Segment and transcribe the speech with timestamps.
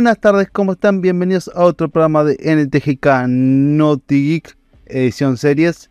[0.00, 1.02] Buenas tardes, ¿cómo están?
[1.02, 4.56] Bienvenidos a otro programa de NTGK Naughty Geek,
[4.86, 5.90] edición series.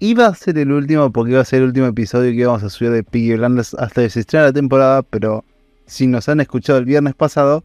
[0.00, 2.70] Iba a ser el último porque iba a ser el último episodio que íbamos a
[2.70, 5.44] subir de Piggy Blinders hasta que se estrena la temporada, pero
[5.86, 7.62] si nos han escuchado el viernes pasado,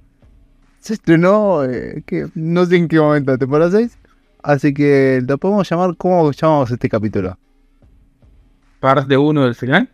[0.81, 3.97] se estrenó, eh, que no sé en qué momento, temporada 6.
[4.43, 7.39] Así que lo podemos llamar, ¿cómo llamamos este capítulo?
[8.79, 9.89] Parte 1 del final.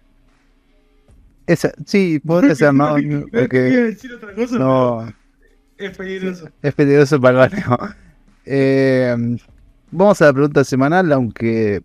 [1.47, 2.97] Esa, sí, podría ser, ¿no?
[3.31, 5.24] Porque, decir otra cosa, no, pero
[5.77, 6.49] es peligroso.
[6.61, 7.79] es peligroso para el barrio.
[8.47, 9.15] Eh,
[9.89, 11.81] vamos a la pregunta semanal, aunque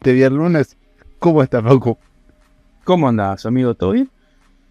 [0.00, 0.76] te vi el lunes.
[1.20, 1.96] ¿Cómo estás, Paco?
[2.82, 3.74] ¿Cómo andás, amigo?
[3.76, 4.10] ¿Todo bien?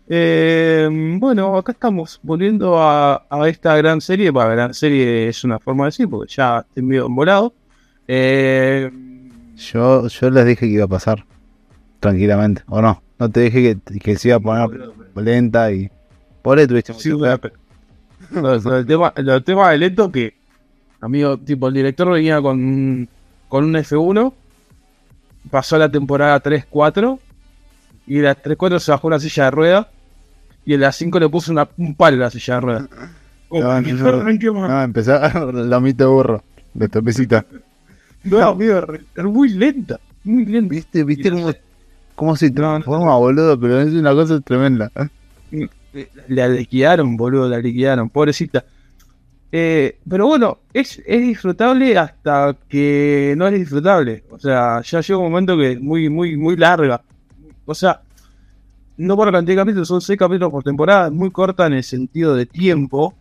[0.09, 4.31] Eh, bueno, acá estamos volviendo a, a esta gran serie.
[4.31, 7.53] Bueno, gran serie es una forma de decir, porque ya estoy medio volado.
[8.05, 8.91] Eh,
[9.55, 11.25] Yo, yo les dije que iba a pasar
[12.01, 13.01] tranquilamente, ¿o no?
[13.17, 14.69] No te dije que, que se iba a poner
[15.15, 15.89] lenta y...
[16.41, 17.53] Por ahí tuviste sí, pero-
[18.31, 20.33] no, el, tema, el tema de lento que,
[21.01, 23.07] amigo, tipo, el director venía con,
[23.47, 24.33] con un F1,
[25.49, 27.19] pasó la temporada 3-4,
[28.07, 29.87] y en la 3-4 se bajó una silla de ruedas,
[30.65, 32.89] y en la 5 le puso una, un palo a la silla de ruedas.
[33.47, 36.43] Como No, no, no empezar la mitad de burro,
[36.73, 37.45] de topecita.
[38.23, 38.83] No, amigo,
[39.15, 40.73] es muy lenta, muy lenta.
[40.73, 41.53] ¿Viste, viste cómo,
[42.15, 43.57] cómo se transforma, boludo?
[43.57, 44.91] Pero es una cosa tremenda.
[46.27, 48.65] La liquidaron, boludo, la liquidaron, pobrecita.
[49.51, 54.23] Eh, pero bueno, es, es disfrutable hasta que no es disfrutable.
[54.29, 57.01] O sea, ya llega un momento que es muy, muy, muy larga.
[57.65, 58.01] O sea,
[58.97, 61.83] no por la cantidad de capítulos, son seis capítulos por temporada, muy corta en el
[61.83, 63.15] sentido de tiempo.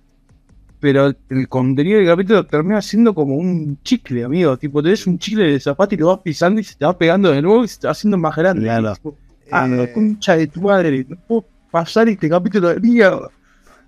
[0.78, 4.56] Pero el, el contenido del capítulo termina siendo como un chicle, amigo.
[4.58, 7.30] Tipo, tenés un chicle de zapato y lo vas pisando y se te va pegando
[7.30, 8.64] de nuevo y se te va haciendo más grande.
[8.64, 8.94] Claro.
[8.94, 9.16] Tipo,
[9.50, 13.28] ah, Eh, concha de tu madre, no puedo pasar este capítulo de mierda.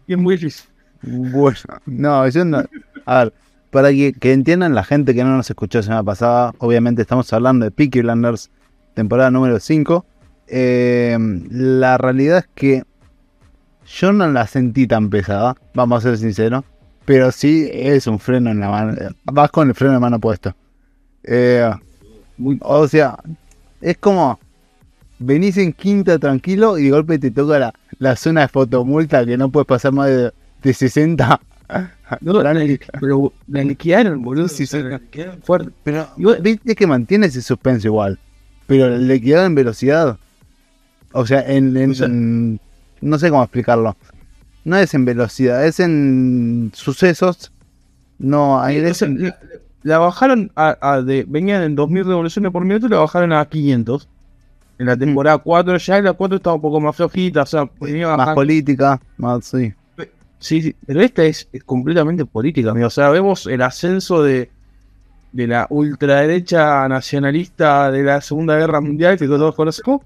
[0.06, 0.68] Y es muy difícil.
[1.00, 1.56] Bueno,
[1.86, 2.62] no, yo no.
[3.06, 3.32] A ver,
[3.70, 7.32] para que, que entiendan la gente que no nos escuchó la semana pasada, obviamente estamos
[7.32, 8.50] hablando de Peaky Blinders,
[8.92, 10.04] temporada número 5.
[10.48, 11.16] Eh,
[11.50, 12.82] la realidad es que
[13.86, 16.64] yo no la sentí tan pesada, vamos a ser sinceros,
[17.06, 18.94] pero sí es un freno en la mano.
[19.24, 20.54] Vas con el freno de mano puesto.
[21.24, 21.70] Eh,
[22.60, 23.18] o sea,
[23.80, 24.38] es como
[25.18, 29.36] venís en quinta tranquilo y de golpe te toca la, la zona de fotomulta que
[29.36, 31.40] no puedes pasar más de, de 60.
[32.22, 32.54] No, la,
[32.98, 34.48] pero la liquidaron, boludo.
[34.48, 34.82] Sí, sí.
[34.82, 35.70] La liquidaron fuerte.
[35.84, 36.08] Pero
[36.40, 38.18] viste que mantiene ese suspenso igual.
[38.66, 40.16] Pero le quedado en velocidad.
[41.12, 43.94] O sea, en, en- O sea- no sé cómo explicarlo.
[44.64, 47.52] No es en velocidad, es en sucesos.
[48.18, 49.38] No, hay sea, la,
[49.82, 53.44] la bajaron a, a de, venían en 2000 revoluciones por minuto y la bajaron a
[53.44, 54.08] 500.
[54.78, 57.68] En la temporada 4 ya en la 4 estaba un poco más flojita, o sea,
[57.80, 59.72] venía más política, más sí.
[60.40, 62.86] Sí, sí, pero esta es, es completamente política, amigo.
[62.86, 64.50] O sea, vemos el ascenso de,
[65.32, 70.02] de la ultraderecha nacionalista de la Segunda Guerra Mundial, que todos conocemos.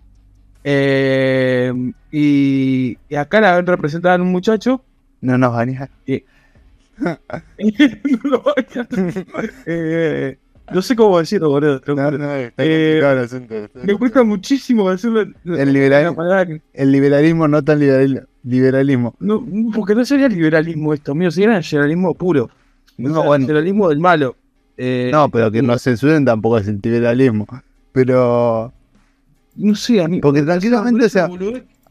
[0.65, 1.73] Eh,
[2.11, 4.83] y, y acá la ven representada en un muchacho.
[5.21, 5.89] No nos baña.
[6.99, 7.19] no,
[8.25, 8.89] lo vaya.
[9.67, 10.39] Eh,
[10.73, 11.81] no sé cómo decirlo, boludo.
[11.87, 15.23] No, no, Eh, el asunto, Me cuesta muchísimo decirlo.
[15.45, 16.23] El liberalismo.
[16.73, 19.15] El liberalismo no tan liberal- liberalismo.
[19.21, 22.51] No, porque no sería liberalismo esto, mío, sería liberalismo puro.
[22.99, 23.43] No, O sea, bueno.
[23.47, 24.37] Liberalismo del malo.
[24.77, 27.47] Eh, No, pero que no censuren tampoco es el liberalismo.
[27.93, 28.73] Pero
[29.57, 30.21] No sé, a mí.
[30.21, 31.29] Porque tranquilamente, o sea,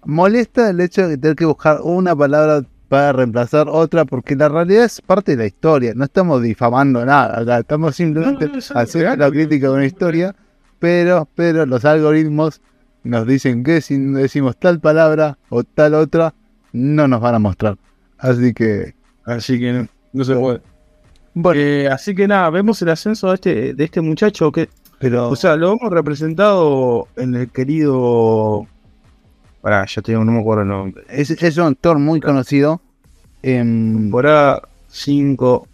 [0.06, 4.84] molesta el hecho de tener que buscar una palabra para reemplazar otra, porque la realidad
[4.84, 5.94] es parte de la historia.
[5.96, 10.36] No estamos difamando nada, estamos simplemente No, haciendo la crítica de una historia,
[10.78, 12.60] pero, pero los algoritmos
[13.06, 16.34] nos dicen que si decimos tal palabra o tal otra,
[16.74, 17.78] no nos van a mostrar.
[18.18, 18.94] Así que,
[19.24, 20.60] Así que no, no se puede.
[21.34, 24.68] bueno, Eh, así que nada, vemos el ascenso de este, de este muchacho que,
[25.00, 28.68] pero o sea, lo hemos representado en el querido.
[29.62, 31.04] Pará, ya te digo, no me acuerdo el nombre.
[31.10, 32.82] es, es un actor muy conocido.
[33.44, 35.68] En, Temporada 5.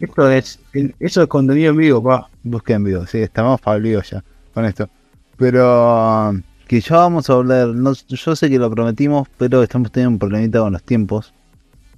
[0.00, 0.58] Esto es,
[0.98, 2.28] eso es contenido en vivo, pa.
[2.42, 4.24] Busquen video, sí, estamos fablidos ya
[4.54, 4.88] con esto.
[5.36, 6.34] Pero
[6.66, 10.18] que ya vamos a hablar, no, yo sé que lo prometimos, pero estamos teniendo un
[10.18, 11.34] problemita con los tiempos.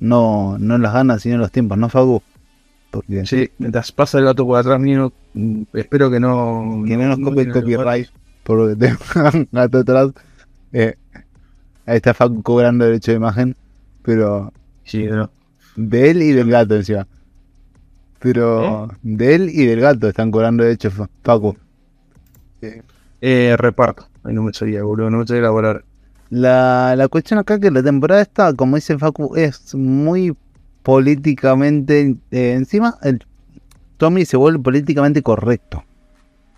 [0.00, 2.22] No, no las ganas, sino los tiempos, ¿no, Fagu?
[2.90, 6.82] Porque Sí, mientras pasa el gato por atrás mío, mm, espero que no.
[6.86, 8.08] que no nos copie el copyright,
[8.44, 8.98] porque tengo
[9.34, 10.10] un gato atrás.
[10.72, 10.94] Eh,
[11.86, 13.56] ahí está Facu cobrando derecho de imagen,
[14.02, 14.52] pero
[14.84, 15.30] Sí, no.
[15.76, 17.06] de él y del gato encima.
[18.18, 21.56] Pero de él y del gato están cobrando derecho, Fa- Facu.
[23.20, 24.06] Eh, reparto.
[24.24, 25.84] Ay, no me salía, boludo, no me salía elaborar.
[26.30, 30.34] La, la cuestión acá que la temporada esta, como dice Facu, es muy
[30.82, 33.24] políticamente eh, encima el
[33.98, 35.84] Tommy se vuelve políticamente correcto.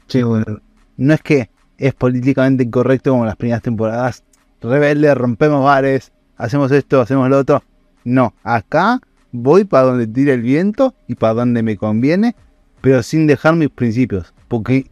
[0.06, 0.60] Sí, bueno.
[0.96, 4.22] No es que es políticamente incorrecto como las primeras temporadas.
[4.60, 7.62] Rebelde, rompemos bares, hacemos esto, hacemos lo otro.
[8.04, 9.00] No, acá
[9.32, 12.34] voy para donde tire el viento y para donde me conviene,
[12.80, 14.32] pero sin dejar mis principios.
[14.48, 14.90] Porque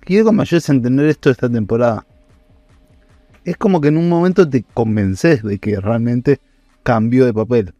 [0.00, 2.06] quiero que me ayudes a entender esto de esta temporada.
[3.44, 6.40] Es como que en un momento te convences de que realmente
[6.82, 7.74] cambió de papel.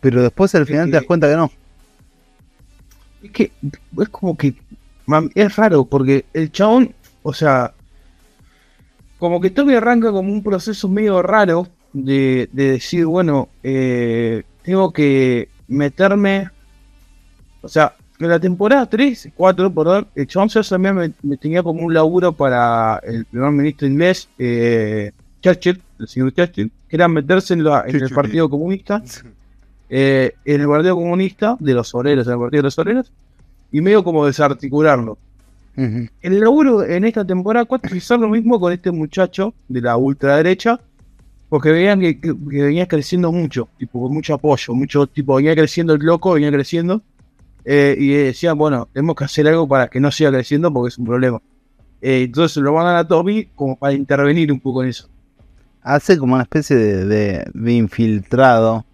[0.00, 1.50] Pero después al final te das cuenta que no.
[3.22, 3.52] Es que
[4.00, 4.54] es como que
[5.34, 6.94] es raro porque el chabón,
[7.28, 7.74] o sea,
[9.18, 14.92] como que Toby arranca como un proceso medio raro de, de decir, bueno, eh, tengo
[14.92, 16.48] que meterme,
[17.62, 21.64] o sea, en la temporada 3, 4, perdón, el chabón ya también me, me tenía
[21.64, 25.10] como un laburo para el primer ministro inglés, eh,
[25.42, 29.02] Churchill, el señor Churchill, que era meterse en, la, en el Partido Comunista
[29.90, 33.12] eh, en el Partido Comunista de los Obreros, en el Partido de los Obreros,
[33.72, 35.18] y medio como desarticularlo.
[35.76, 39.96] El laburo en esta temporada 4 es hacer lo mismo con este muchacho de la
[39.96, 40.80] ultraderecha,
[41.48, 45.54] porque veían que, que- que venía creciendo mucho, tipo, con mucho apoyo, mucho tipo, venía
[45.54, 47.02] creciendo el loco, venía creciendo,
[47.64, 50.98] eh, y decían, bueno, tenemos que hacer algo para que no siga creciendo porque es
[50.98, 51.42] un problema.
[52.00, 55.08] Eh, entonces lo mandan a Tommy como para intervenir un poco en eso.
[55.82, 58.84] Hace como una especie de, de- de infiltrado,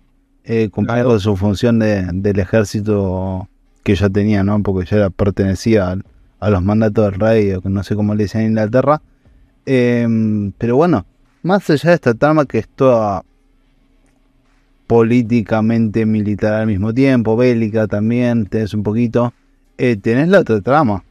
[0.44, 1.20] eh, cumpliendo Claro.
[1.20, 3.48] su función de- del ejército
[3.84, 4.62] que ya tenía, ¿no?
[4.62, 6.04] Porque ya pertenecía al-
[6.42, 9.00] a los mandatos del rey, o que no sé cómo le dicen en Inglaterra.
[9.64, 11.06] Em, pero bueno,
[11.44, 13.22] más allá de esta trama que es toda
[14.88, 19.32] políticamente militar al mismo tiempo, bélica también, tenés un poquito,
[19.78, 21.04] eh, tenés la otra trama,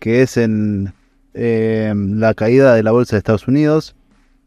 [0.00, 0.94] que es en
[1.34, 3.94] em, la caída de la bolsa de Estados Unidos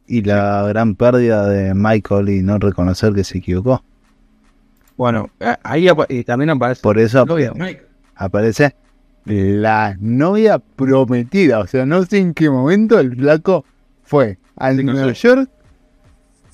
[0.08, 3.84] y la gran pérdida de Michael y no reconocer que se equivocó.
[4.98, 7.78] Bueno, eh, ahí y también aparece Por eso Michael.
[8.16, 8.74] aparece
[9.26, 11.60] la novia prometida.
[11.60, 13.66] O sea, no sé en qué momento el flaco
[14.04, 14.94] fue al Se.
[14.94, 15.50] Nueva York,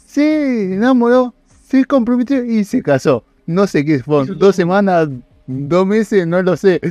[0.06, 1.34] se enamoró,
[1.68, 3.24] se comprometió y se casó.
[3.46, 4.26] No sé qué todo.
[4.26, 5.10] dos semanas,
[5.48, 6.82] dos meses, no lo sé.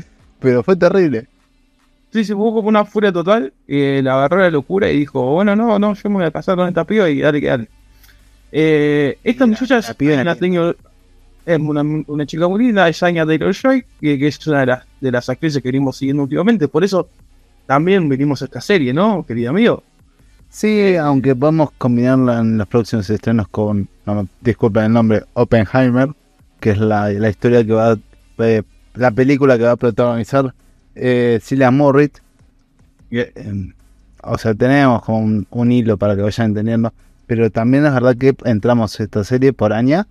[0.40, 1.26] Pero fue terrible.
[2.12, 5.56] Sí, se fue como una furia total, eh, la agarró la locura y dijo, bueno,
[5.56, 7.68] no, no, yo me voy a casar con esta piba y dale que dale.
[8.52, 14.46] Eh, esta muchacha es, una, una chica muy linda, es Anya Taylor-Joy, que, que es
[14.46, 17.08] una de las, de las actrices que venimos siguiendo últimamente, por eso
[17.66, 19.82] también venimos a esta serie, ¿no, querido amigo?
[20.48, 26.08] Sí, aunque podemos combinarla en los próximos estrenos con, no me disculpen el nombre, Oppenheimer,
[26.60, 27.98] que es la, la historia que va,
[28.38, 28.62] eh,
[28.94, 30.54] la película que va a protagonizar
[30.94, 32.10] eh, Cillian Murray.
[33.10, 33.72] Eh,
[34.22, 36.92] o sea, tenemos como un, un hilo para que vayan entendiendo,
[37.26, 40.06] pero también es verdad que entramos a esta serie por Aña.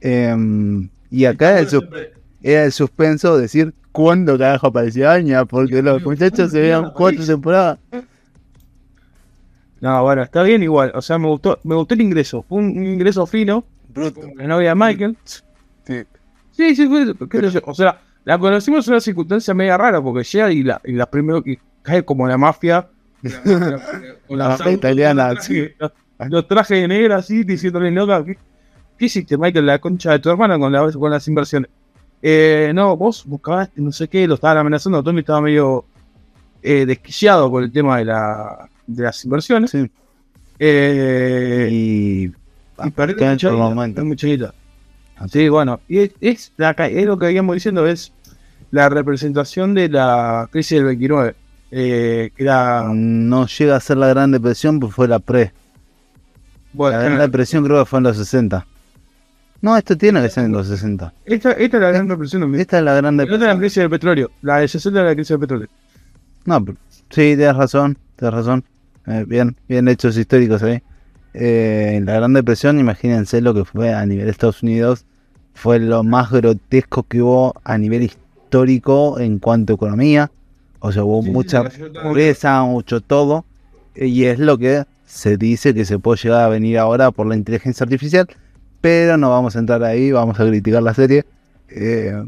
[0.00, 1.68] em, y acá el
[2.42, 7.24] era el suspenso de decir cuándo carajo apareció Aña, porque los muchachos se veían cuatro
[7.24, 7.78] temporadas.
[9.80, 12.78] No, bueno, está bien igual, o sea, me gustó, me gustó el ingreso, fue un,
[12.78, 15.16] un ingreso fino, con la novia de Michael.
[15.24, 16.04] Sí.
[16.52, 20.00] Sí, sí, fue, qué sé yo, o sea, la conocimos en una circunstancia media rara,
[20.00, 22.88] porque llega y la, y la primero que cae como la mafia,
[24.28, 25.68] con La mafia italiana, sí.
[26.28, 28.38] los, trajes de negro así, diciéndole, loca, ¿qué,
[28.96, 31.70] qué hiciste, Michael, la concha de tu hermana con, la, con las inversiones?
[32.22, 35.84] Eh, no, vos buscabas, no sé qué, lo estaban amenazando, Tommy estaba medio
[36.62, 39.70] eh, desquiciado por el tema de, la, de las inversiones.
[39.72, 39.90] Sí.
[40.58, 43.16] Eh, Y, y perdió
[44.04, 44.54] mucha guita.
[45.28, 48.12] Sí, bueno, y es, es, la, es lo que habíamos diciendo, es
[48.70, 51.34] la representación de la crisis del 29.
[51.74, 55.52] Eh, que era, no llega a ser la Gran Depresión, pues fue la pre.
[56.72, 58.66] bueno, La Gran Depresión creo que fue en los 60.
[59.62, 61.14] No, esto tiene que ser en los 60.
[61.24, 62.54] esta, esta es la gran represión.
[62.56, 63.58] Esta es la Gran La otra es la Depresión.
[63.60, 64.30] crisis del petróleo.
[64.42, 65.68] La de 60 es la crisis del petróleo.
[66.44, 66.78] No, pero-
[67.10, 68.64] sí, tienes razón, tienes razón.
[69.06, 70.82] Eh, bien, bien hechos históricos ahí.
[71.34, 75.04] Eh, la Gran Depresión, imagínense lo que fue a nivel de Estados Unidos.
[75.54, 80.30] Fue lo más grotesco que hubo a nivel histórico en cuanto a economía.
[80.80, 81.64] O sea, hubo Sí, mucha
[82.02, 83.44] pobreza, mucho todo.
[83.94, 87.26] eh, Y es lo que se dice que se puede llegar a venir ahora por
[87.26, 88.26] la inteligencia artificial.
[88.82, 91.24] Pero no vamos a entrar ahí, vamos a criticar la serie.
[91.68, 92.22] Eh,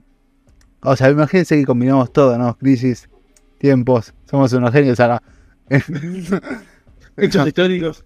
[0.80, 2.56] o sea, imagínense que combinamos todo, ¿no?
[2.56, 3.08] Crisis,
[3.58, 5.20] tiempos, somos unos genios acá.
[7.16, 8.04] Hechos históricos.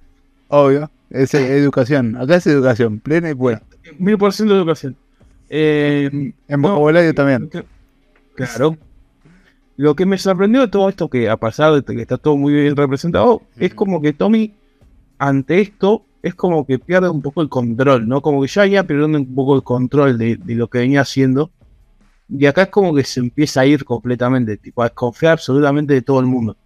[0.49, 2.17] Obvio, es eh, educación.
[2.17, 3.63] Acá es educación, plena y buena.
[3.99, 4.97] Mil por ciento de educación.
[5.51, 7.51] Eh, En no, vocabulario también.
[8.35, 8.79] Claro.
[9.77, 12.55] Lo que me sorprendió de todo esto que a pesar de que está todo muy
[12.55, 14.55] bien representado, es como que Tommy
[15.19, 18.21] ante esto es como que pierde un poco el control, ¿no?
[18.23, 21.51] Como que ya iba perdiendo un poco el control de, de lo que venía haciendo.
[22.29, 26.03] Y acá es como que se empieza a ir completamente, tipo, a desconfiar absolutamente de
[26.03, 26.57] todo el mundo.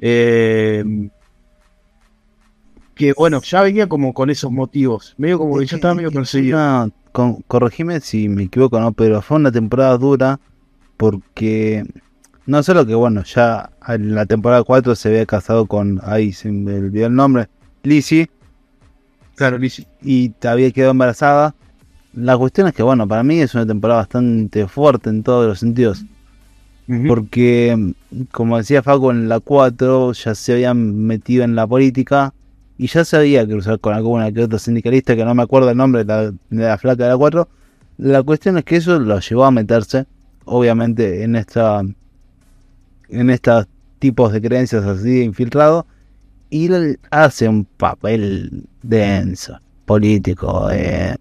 [0.00, 0.84] Eh,
[2.94, 6.58] que bueno, ya venía como con esos motivos, medio como que ya estaba medio perseguido.
[6.58, 8.92] No, con- corregime si me equivoco, ¿no?
[8.92, 10.40] Pero fue una temporada dura
[10.96, 11.84] porque
[12.46, 16.50] no solo que, bueno, ya en la temporada 4 se había casado con, ahí se
[16.50, 17.48] me olvidó el nombre,
[17.84, 18.28] Lizzie,
[19.38, 19.56] Claro,
[20.02, 21.54] y te había quedado embarazada.
[22.12, 25.60] La cuestión es que, bueno, para mí es una temporada bastante fuerte en todos los
[25.60, 26.04] sentidos.
[27.06, 27.94] Porque,
[28.32, 32.34] como decía Faco, en la 4 ya se habían metido en la política
[32.78, 36.02] y ya sabía cruzar con alguna que otra sindicalista, que no me acuerdo el nombre
[36.02, 37.48] de la, de la flaca de la 4.
[37.98, 40.06] La cuestión es que eso lo llevó a meterse,
[40.46, 41.82] obviamente, en esta
[43.08, 43.68] en estos
[44.00, 45.86] tipos de creencias así infiltrado
[46.50, 46.68] y
[47.10, 50.68] hace un papel denso, político.
[50.70, 51.14] eh,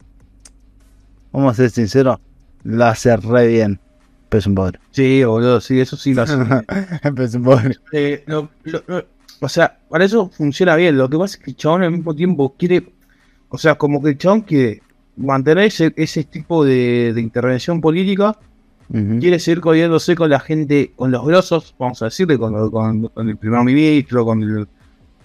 [1.31, 2.19] vamos a ser sinceros,
[2.63, 3.79] lo hace re bien.
[4.29, 4.79] Es un pobre.
[4.91, 6.33] Sí, boludo, sí, eso sí lo hace.
[7.23, 7.75] Es un pobre.
[7.93, 9.05] Eh, lo- lo- lo-
[9.39, 10.97] o sea, para eso funciona bien.
[10.97, 12.91] Lo que pasa es que el chabón al mismo tiempo quiere.
[13.49, 14.81] O sea, como que el chabón quiere
[15.15, 18.37] mantener ese, ese tipo de, de intervención política.
[19.19, 23.29] Quiere seguir codiándose con la gente, con los grosos, vamos a decirle, con, con- con
[23.29, 24.67] el primer ministro, con el.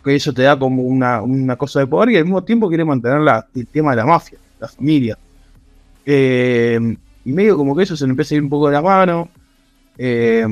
[0.04, 2.84] Que eso te da como una, una cosa de poder y al mismo tiempo quiere
[2.84, 5.16] mantener la- el tema de la mafia, la familia.
[6.04, 8.82] Eh, y medio como que eso se le empieza a ir un poco de la
[8.82, 9.28] mano.
[9.96, 10.44] Eh,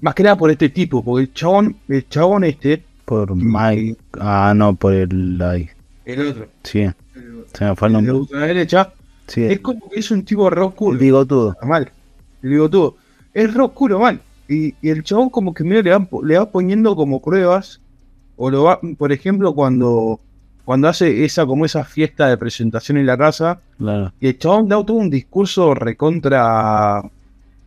[0.00, 3.96] más que nada por este tipo, porque el chabón, el chabón este, Por Mike.
[4.18, 5.40] Ah, no, por el.
[5.40, 5.70] Ay,
[6.04, 6.94] el otro, sí, el,
[7.52, 8.20] se me fue el el de nombre.
[8.34, 8.92] ultraderecha,
[9.28, 10.92] Sí, es como que es un tipo re oscuro.
[10.92, 11.56] el bigotudo.
[11.62, 11.90] mal.
[12.42, 12.96] Le digo todo.
[13.34, 14.20] Es re oscuro, mal.
[14.48, 17.80] Y, y el chabón como que medio le va, le va poniendo como pruebas.
[18.36, 20.20] O lo va, por ejemplo, cuando,
[20.64, 23.60] cuando hace esa como esa fiesta de presentación en la casa.
[23.78, 24.12] Claro.
[24.20, 27.02] Y el chabón da todo un discurso recontra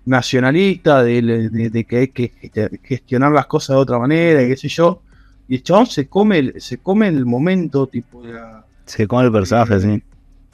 [0.05, 4.47] nacionalista de, de- de que hay que gest- gestionar las cosas de otra manera y
[4.49, 5.01] qué sé yo.
[5.47, 9.23] Y el chabón se come el, se come el momento, tipo de la, Se come
[9.25, 10.03] el personaje, sí.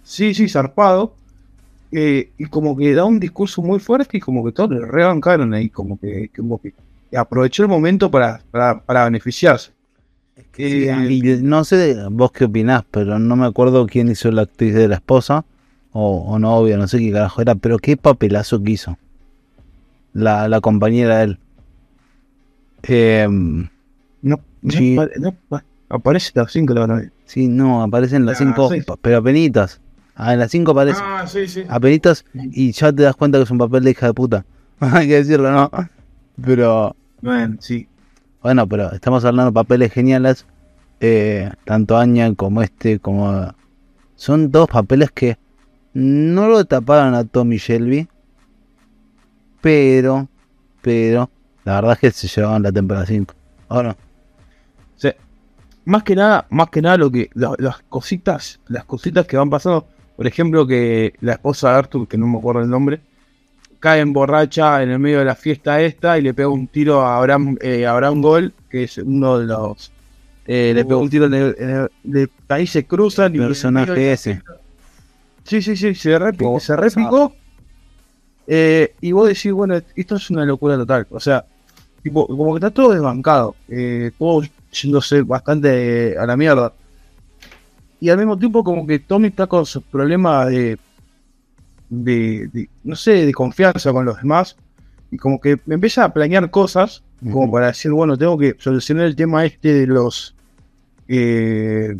[0.03, 1.13] Sí, sí, zarpado.
[1.97, 5.53] Eh, y como que da un discurso muy fuerte y como que todos le rebancaron
[5.53, 6.73] ahí, como que, como que
[7.15, 9.71] aprovechó el momento para, para, para beneficiarse.
[10.57, 14.73] Eh, y no sé vos qué opinás, pero no me acuerdo quién hizo la actriz
[14.73, 15.45] de la esposa.
[15.97, 18.97] O, o novia, no sé qué carajo era, pero qué papelazo que hizo.
[20.13, 21.39] La, la compañera de él.
[22.83, 23.67] Em,
[24.21, 24.97] no, Sí.
[25.19, 27.11] no apa- aparece la 5 la van a ver.
[27.25, 28.81] sí, no, aparecen las Ah, cinco, sí.
[29.01, 29.79] pero apenitas.
[30.15, 30.99] Ah, en las cinco aparece.
[31.03, 31.63] Ah, sí, sí.
[31.67, 34.45] Apenitas y ya te das cuenta que es un papel de hija de puta.
[34.79, 35.69] Hay que decirlo, ¿no?
[36.41, 37.87] Pero, Bueno, sí.
[38.41, 40.45] bueno, pero estamos hablando de papeles geniales.
[41.01, 43.53] eh, tanto Anya como este, como...
[44.15, 45.37] Son dos papeles que
[45.93, 48.07] no lo taparon a Tommy Shelby.
[49.61, 50.27] Pero,
[50.81, 51.29] pero,
[51.63, 53.33] la verdad es que se llevaban la temporada 5.
[53.69, 53.95] ¿O no?
[54.95, 55.09] Sí.
[55.85, 59.49] Más que nada, más que nada lo que la- las cositas, las cositas que van
[59.49, 62.99] pasando, por ejemplo que la esposa de Arthur, que no me acuerdo el nombre,
[63.79, 67.01] cae en borracha en el medio de la fiesta esta y le pega un tiro
[67.01, 69.91] a Abraham, eh, a Abraham Gold, que es uno de los
[70.47, 73.47] eh, le pega un tiro en el, en el- de- ahí se cruzan y el
[73.47, 74.41] Personaje medio de- ese.
[75.43, 77.33] Sí, sí, sí, se, repi- Oh, se repicó.
[78.47, 81.07] Eh, y vos decís, bueno, esto es una locura total.
[81.09, 81.45] O sea,
[82.03, 83.55] tipo, como que está todo desbancado.
[83.67, 86.73] Eh, todo yéndose bastante a la mierda.
[87.99, 90.77] Y al mismo tiempo, como que Tommy está con sus problemas de,
[91.89, 94.55] de, de, no sé, de confianza con los demás.
[95.11, 99.05] Y como que me empieza a planear cosas, como para decir, bueno, tengo que solucionar
[99.05, 100.35] el tema este de los.
[101.07, 101.95] eh,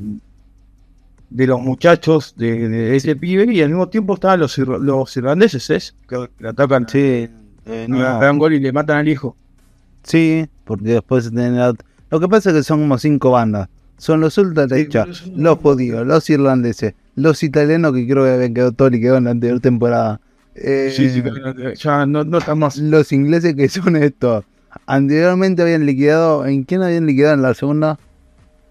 [1.29, 5.17] de los muchachos de, de ese pibe y al mismo tiempo estaban los, ir- los
[5.17, 5.95] irlandeses ¿es?
[6.07, 7.27] que le atacan Sí,
[7.65, 8.05] eh, no.
[8.05, 9.35] Abraham Gold y le matan al hijo.
[10.03, 13.67] Sí, porque después Lo que pasa es que son como cinco bandas.
[13.97, 18.71] Son los ultraderechas, Sí, los judíos, los irlandeses, los italianos que creo que habían quedado
[18.73, 20.19] Tony quedó en la anterior temporada.
[20.55, 21.23] eh, Sí, sí,
[21.81, 22.23] ya no,
[22.55, 22.77] más.
[22.77, 24.43] los ingleses que son estos.
[24.85, 26.45] Anteriormente habían liquidado.
[26.45, 27.97] ¿En quién habían liquidado en la segunda?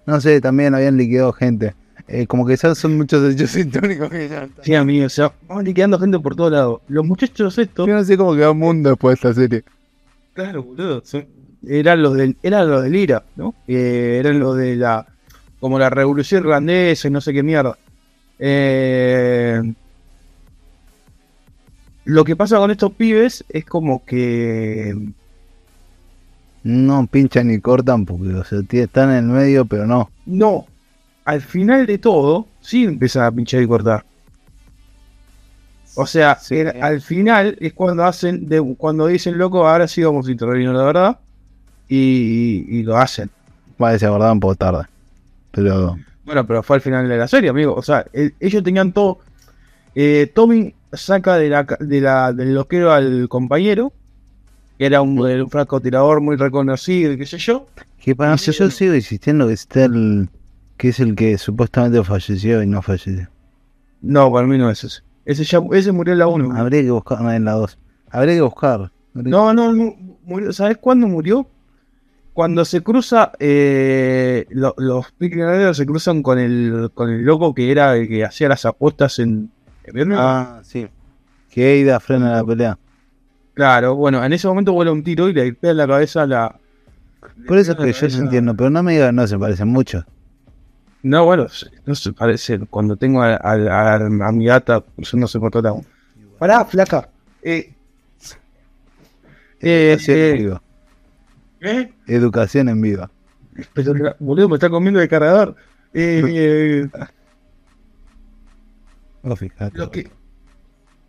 [0.06, 1.74] No sé, también habían liquidado gente.
[2.06, 4.64] Eh, como que ya son muchos hechos históricos que ya están.
[4.64, 6.80] Sí, amigo, o sea, vamos liquidando gente por todos lados.
[6.88, 9.64] Los muchachos estos, Yo no sé cómo quedó el mundo después de esta serie.
[10.34, 11.24] claro, boludo, son-
[11.66, 13.54] eran los del, eran los del IRA, ¿no?
[13.66, 15.06] Eh, eran los de la,
[15.64, 17.78] como la revolución irlandesa y no sé qué mierda.
[18.38, 19.62] Eh,
[22.04, 24.94] lo que pasa con estos pibes es como que
[26.64, 30.10] No pinchan ni cortan porque o sea, están en el medio, pero no.
[30.26, 30.66] No.
[31.24, 34.04] Al final de todo, sí empiezan a pinchar y cortar.
[35.94, 36.56] O sea, Sí.
[36.60, 40.84] al final es cuando hacen, de, cuando dicen, loco, ahora sí vamos a intervenir, la
[40.84, 41.18] verdad.
[41.88, 43.30] Y, y lo hacen.
[43.78, 44.93] Vale, se un poco tarde.
[45.54, 47.74] Pero Bueno, pero fue al final de la serie, amigo.
[47.74, 49.18] O sea, el- ellos tenían todo.
[49.94, 53.92] eh, Tommy saca de la, de la, del loquero al compañero,
[54.78, 57.66] que era un, un francotirador muy reconocido y qué sé yo.
[58.00, 60.28] que para se- yo sigo insistiendo que está el
[60.76, 63.28] que es el que supuestamente falleció y no falleció.
[64.02, 65.02] No, para mí no es ese.
[65.24, 66.54] Ese, ya, ese murió en la 1.
[66.56, 67.78] Habría que buscar no, en la 2.
[68.10, 68.90] Habría que buscar.
[69.14, 69.94] Habría- No, no, no,
[70.24, 70.52] murió.
[70.52, 71.46] ¿Sabes cuándo murió?
[72.34, 77.70] Cuando se cruza, eh, lo- los piquenaderos se cruzan con el, con el loco que
[77.70, 79.50] era el que hacía las apuestas en,
[79.84, 80.12] en.
[80.18, 80.88] Ah, sí.
[81.50, 82.76] Que Eida frena la pelea.
[83.54, 86.26] Claro, bueno, en ese momento vuela un tiro y le pega en la cabeza a
[86.26, 86.56] la.
[87.46, 90.04] Por eso es que yo sí entiendo, pero no me digas, no se parecen mucho.
[91.04, 91.46] No, bueno,
[91.86, 92.58] no se parece.
[92.68, 95.80] Cuando tengo a, a- a- a mi gata cruzándose por todo lado.
[96.38, 97.08] Pará, flaca.
[97.42, 97.72] Eh,
[99.60, 100.32] eh, eh.
[101.64, 101.92] ¿Eh?
[102.06, 103.10] Educación en vivo.
[103.72, 105.56] Pero, boludo, me está comiendo el cargador.
[105.92, 106.22] Eh,
[106.92, 107.06] eh,
[109.26, 109.78] Oh, fíjate.
[109.78, 110.10] lo que...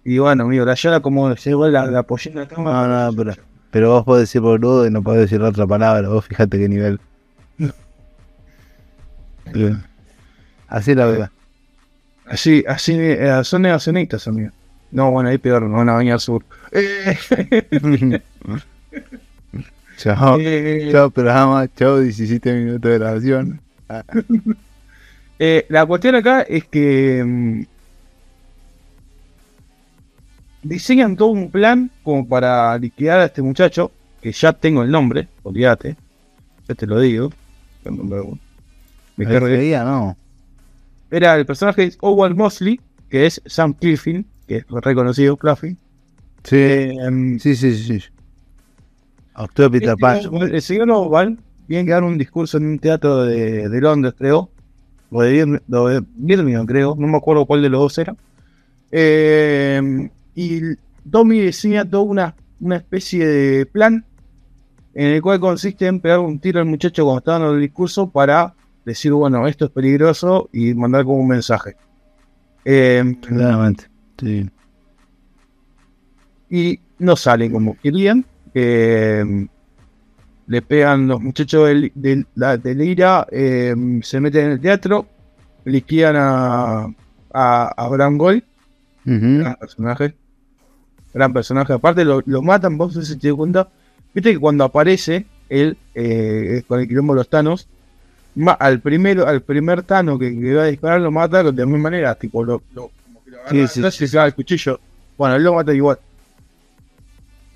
[0.05, 2.87] Y bueno, amigo, la llana como se igual la, la apoyé en la cama.
[2.87, 3.33] No, no, pero,
[3.71, 6.07] pero vos podés decir boludo y no podés decir otra palabra.
[6.07, 6.99] Vos fíjate qué nivel.
[9.53, 9.83] Bien.
[10.67, 11.29] Así la veo.
[12.25, 14.51] Así, así, eh, son negacionistas, amigo.
[14.91, 16.43] No, bueno, ahí peor, nos van a bañar sur.
[16.71, 17.17] Eh,
[19.97, 20.37] chao.
[20.39, 21.67] eh, Chao programa.
[21.75, 23.61] Chao 17 minutos de grabación.
[25.37, 27.63] Eh, la cuestión acá es que mm,
[30.63, 35.27] diseñan todo un plan como para liquidar a este muchacho, que ya tengo el nombre,
[35.43, 35.95] olvídate,
[36.69, 37.31] ya te lo digo.
[39.17, 40.15] Me- día no.
[41.11, 42.79] Era el personaje de Owen Mosley,
[43.09, 45.77] que es Sam Cliffin, que es reconocido Cliffin.
[46.43, 46.55] Sí.
[46.55, 48.03] Eh, Sí, sí, sí.
[49.35, 50.19] Actúa Peter Pan.
[50.41, 54.49] El señor Oval viene a dar un discurso en un teatro de, de Londres, creo.
[55.11, 56.95] O de, Birmingham, creo.
[56.97, 58.15] No me acuerdo cuál de los dos era.
[58.91, 60.61] Eh, y
[61.09, 64.05] Tommy diseña toda una, una especie de plan
[64.93, 68.09] en el cual consiste en pegar un tiro al muchacho cuando está dando el discurso
[68.09, 71.75] para decir, bueno, esto es peligroso y mandar como un mensaje.
[72.63, 73.85] Eh, Claramente.
[74.17, 74.49] Sí.
[76.49, 78.25] y no salen como querían.
[78.55, 79.47] Eh,
[80.47, 85.05] le pegan los muchachos del, del, la- del IRA, eh, se meten en el teatro,
[85.65, 86.87] liquidan a,
[87.33, 88.43] a, a Bram Gold,
[89.03, 90.13] gran personaje,
[91.13, 91.73] gran personaje.
[91.73, 93.67] Aparte lo, lo matan, vos si te das cuenta,
[94.13, 97.67] viste que cuando aparece él eh, con el quilombo de los Thanos,
[98.59, 101.83] al primero, al primer Tano que, que va a disparar lo mata de la misma
[101.83, 104.03] manera, tipo lo, lo- como que lo agarra Sí, sí, atrás y sí.
[104.05, 104.79] le clava el cuchillo.
[105.17, 105.97] Bueno, él lo mata igual.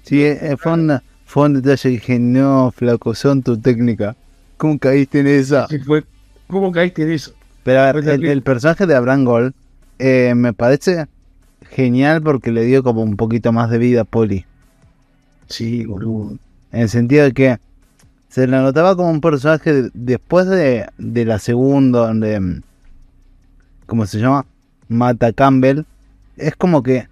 [0.09, 4.15] Sí, eh, fue, una- fue un detalle que dije, no, flaco, son tu técnica.
[4.57, 5.67] ¿Cómo caíste en esa?
[6.47, 7.31] ¿Cómo caíste en eso?
[7.63, 9.53] Pero a ver, el, el personaje de Abraham Gold
[9.99, 11.05] eh, me parece
[11.69, 14.45] genial porque le dio como un poquito más de vida a Polly.
[15.47, 16.37] Sí, boludo.
[16.71, 17.57] En el sentido de que
[18.29, 22.39] se le notaba como un personaje de- después de, de la segunda, donde.
[22.39, 22.61] mm,
[23.85, 24.45] ¿Cómo se llama?
[24.87, 25.83] Mata Campbell.
[26.37, 27.07] Es como que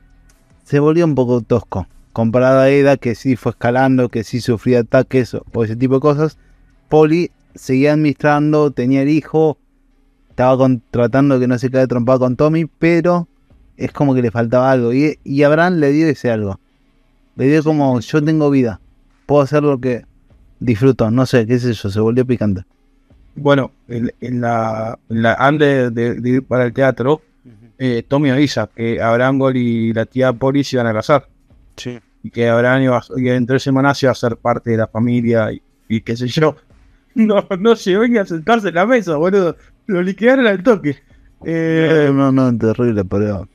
[0.64, 1.88] se volvió un poco tosco.
[2.18, 5.94] Comparado a Eda, que sí fue escalando, que sí sufría ataques o, o ese tipo
[5.94, 6.40] de cosas.
[6.90, 9.60] Polly seguía administrando, tenía el hijo.
[10.32, 13.28] Estaba con- tratando de que no se caiga trompado con Tommy, pero
[13.78, 14.94] es como que le faltaba algo.
[14.94, 16.60] Y, y Abraham le dio ese algo.
[17.36, 18.80] Le dio como, yo tengo vida
[19.28, 20.06] puedo hacer lo que
[20.60, 22.64] disfruto, no sé, qué sé yo, se volvió picante.
[23.36, 27.22] Bueno, en, en la, en la antes de, de ir para el teatro,
[27.78, 31.28] eh, Tommy avisa que Abraham Gold y la tía Polly se iban a casar.
[31.76, 32.00] Sí.
[32.28, 34.88] Y que Abraham iba, a- y en tres semanas iba a ser parte de la
[34.88, 36.56] familia y, y qué sé yo.
[37.16, 39.56] No, no llegó ni a sentarse en la mesa, boludo.
[39.88, 40.98] Lo liquidaron al toque.
[41.46, 43.48] Eh, no, no, terrible, pero...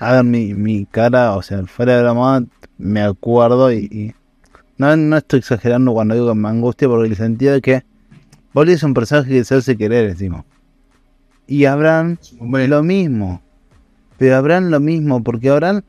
[0.00, 2.44] A ver, mi, mi cara, o sea, fuera de broma,
[2.78, 3.84] me acuerdo y...
[3.92, 4.14] y-
[4.76, 7.84] No, no estoy exagerando cuando digo que me angustia porque el sentido de que
[8.54, 10.44] Bolly es un personaje que se hace querer, decimos.
[11.46, 13.40] Y Abraham lo mismo.
[14.16, 15.82] Pero Abraham lo mismo, porque Abraham,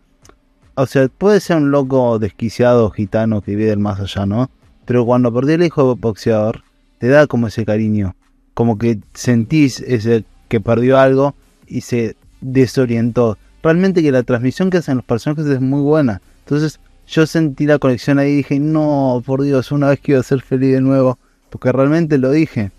[0.82, 4.50] o sea, puede ser un loco desquiciado gitano que vive del más allá, ¿no?
[4.86, 6.64] Pero cuando perdió el hijo de boxeador,
[7.00, 8.16] te da como ese cariño.
[8.54, 11.36] Como que sentís ese que perdió algo
[11.68, 13.38] y se desorientó.
[13.62, 16.22] Realmente que la transmisión que hacen los personajes es muy buena.
[16.46, 20.42] Entonces, yo sentí la conexión ahí y dije, no, por Dios, una vez quiero ser
[20.42, 21.18] feliz de nuevo.
[21.50, 22.72] Porque realmente lo dije.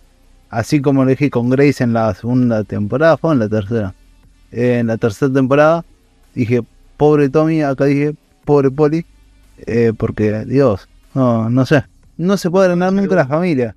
[0.48, 3.94] Así como lo dije con Grace en la segunda temporada, fue en la tercera.
[4.52, 5.84] en la tercera temporada
[6.34, 6.62] dije,
[7.00, 9.06] pobre Tommy, acá dije, pobre Poli.
[9.66, 11.82] eh, porque, Dios, no, no sé.
[12.18, 13.74] No se puede ganar nunca la familia.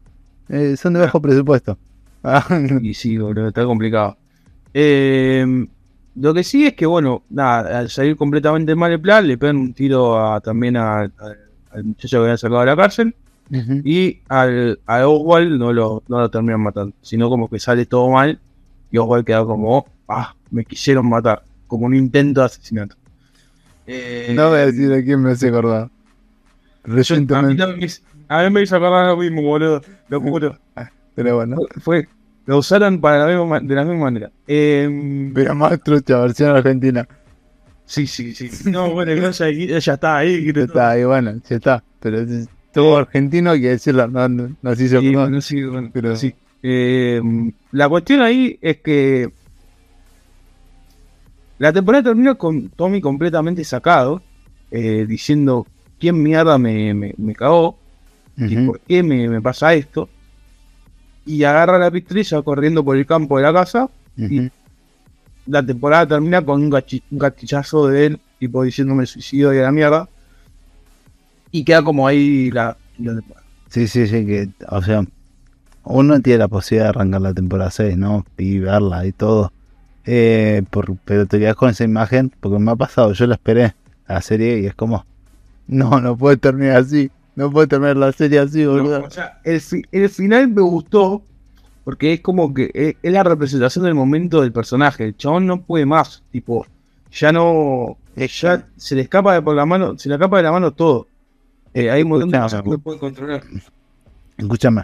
[0.49, 1.77] Eh, son de bajo presupuesto.
[2.81, 4.17] Y sí, boludo, está complicado.
[4.73, 5.65] Eh,
[6.15, 9.55] lo que sí es que, bueno, nada, al salir completamente mal el plan, le pegan
[9.57, 11.09] un tiro a- también a- a-
[11.71, 13.15] al muchacho que había sacado de la cárcel.
[13.85, 18.09] Y al, a Oswald no lo, no lo terminan matando, sino como que sale todo
[18.09, 18.39] mal
[18.91, 22.95] y Oswald queda como, ah, me quisieron matar, como un intento de asesinato.
[23.87, 25.87] Eh, No voy a decir a quién me hace acordar.
[25.87, 25.89] yo-
[26.85, 27.65] a, mí Recientemente.
[27.67, 27.87] me
[28.29, 30.57] a mí me hizo acordar lo mismo, boludo, lo juro.
[31.15, 31.57] Pero bueno.
[31.81, 32.07] Fue,
[32.45, 34.31] lo usaron para la misma, ma- de la misma manera.
[34.47, 37.07] Eh, Pero más trucha, versión argentina.
[37.85, 38.49] sí, sí, sí.
[38.69, 39.67] No, bueno, no, ya, está ahí.
[40.53, 41.83] Ya está, ahí bueno, ya está.
[41.99, 42.25] Pero
[42.73, 46.33] todo argentino, hay que decirlo, no, no, no Sí, no, sí, bueno, pero- sí.
[46.65, 47.21] Eh,
[47.73, 49.29] la cuestión ahí es que
[51.63, 54.21] la temporada termina con Tommy completamente sacado,
[54.69, 55.65] eh, diciendo
[55.97, 57.77] quién mierda me, me, me cagó
[58.35, 60.09] y por qué me, me pasa esto.
[61.25, 63.89] Y agarra la y va corriendo por el campo de la casa.
[64.17, 64.49] Ujú.
[65.45, 70.09] La temporada termina con un, un de él, tipo diciéndome suicidio y a la mierda.
[71.49, 73.45] Y queda como ahí la, la temporada.
[73.69, 75.05] Sí, sí, sí, que, o sea,
[75.85, 78.25] uno tiene la posibilidad de arrancar la temporada 6, ¿no?
[78.37, 79.52] Y verla y todo.
[80.05, 83.73] Eh, por- pero te quedas con esa imagen, porque me ha pasado, yo la esperé,
[84.07, 85.05] la serie, y es como,
[85.67, 88.99] no, no puede terminar así, no puede terminar la serie así, boludo.
[88.99, 91.23] No, o sea, el, fi- el final me gustó
[91.85, 95.05] porque es como que es, es la representación del momento del personaje.
[95.05, 96.65] El chabón no puede más, tipo,
[97.11, 100.51] ya no, ya se le escapa de por la mano, se le escapa de la
[100.51, 101.07] mano todo.
[101.73, 103.43] Eh, hay un montón de cosas que no puede controlar.
[104.37, 104.83] Escúchame,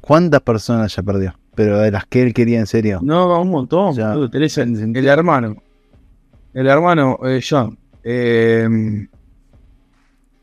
[0.00, 1.34] ¿cuántas personas ya perdió?
[1.54, 3.00] Pero de las que él quería en serio.
[3.02, 3.88] No, un montón.
[3.88, 5.56] O sea, boludo, tenés el, hermano,
[6.54, 9.06] el hermano eh, John, eh,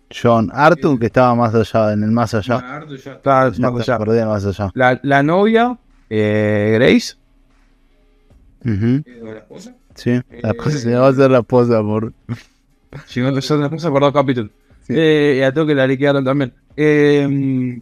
[0.10, 2.58] John Arthur, que estaba más allá, en el más allá.
[2.89, 3.98] está Ya más está, allá.
[4.06, 4.72] perdí el más allá.
[4.74, 5.78] La, la novia,
[6.10, 7.15] eh, Grace,
[8.65, 9.76] Ujú, la esposa.
[9.96, 12.13] Sí, la Eh, cosa se va a hacer la esposa, por.
[13.15, 14.52] Llegó a ser una cosa por dos capítulos.
[14.82, 14.93] Sí.
[14.96, 16.54] Eh, y a todo que la liquidaron también.
[16.76, 17.82] Eh,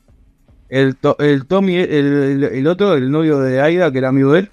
[0.70, 4.40] el, to- el Tommy, el, el- otro, el novio de Aida, que era amigo de
[4.42, 4.52] él.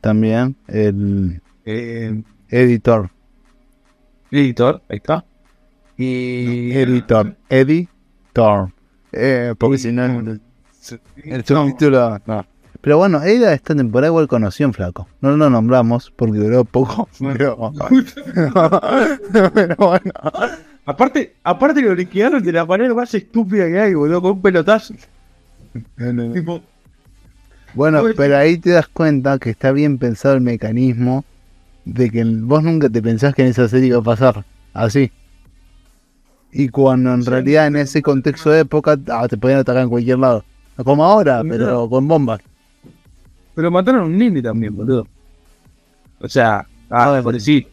[0.00, 3.10] También el Eh, editor.
[4.30, 5.24] editor, ahí está.
[5.96, 6.72] Y.
[6.72, 7.36] Editor.
[7.48, 8.72] Editor.
[9.12, 10.40] Eh, porque si no, el,
[11.24, 12.18] el subtítulo.
[12.26, 12.46] No.
[12.80, 15.06] Pero bueno, Ada esta temporada igual conoció en Flaco.
[15.20, 17.08] No lo nombramos porque duró poco.
[17.20, 17.72] Pero,
[19.32, 20.12] pero bueno.
[20.84, 24.94] aparte, aparte lo liquidaron de la manera más estúpida que hay, boludo, con un pelotazo.
[26.34, 26.62] Tipo,
[27.74, 31.24] Bueno, pero ahí te das cuenta que está bien pensado el mecanismo
[31.84, 35.10] de que vos nunca te pensás que en esa serie iba a pasar así.
[36.52, 37.30] Y cuando en Sí.
[37.30, 40.44] realidad en ese contexto de época ah, te podían atacar en cualquier lado.
[40.84, 41.48] Como ahora, No.
[41.50, 42.40] pero con bombas.
[43.54, 45.06] pero mataron a un nene también, boludo.
[46.20, 47.66] O sea, ah, Ah, por decir.